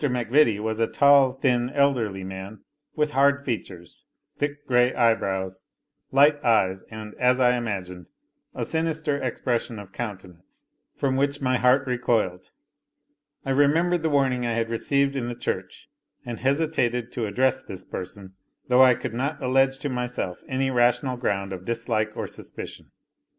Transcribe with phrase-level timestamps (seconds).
[0.03, 2.61] MacVittie was a tall, thin, elderly man,
[2.95, 4.03] with hard features,
[4.35, 5.63] thick grey eyebrows,
[6.11, 8.07] light eyes, and, as I imagined,
[8.55, 12.49] a sinister expression of countenance, from which my heart recoiled.
[13.45, 15.87] I remembered the warning I had received in the church,
[16.25, 18.33] and hesitated to address this person,
[18.69, 22.89] though I could not allege to myself any rational ground of dislike or suspicion.